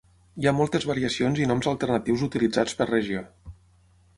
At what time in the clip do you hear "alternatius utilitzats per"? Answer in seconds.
1.73-2.89